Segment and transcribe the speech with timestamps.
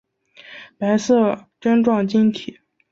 [0.79, 2.57] 白色针状晶体。